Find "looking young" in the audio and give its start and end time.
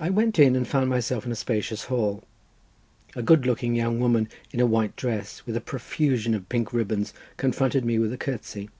3.46-4.00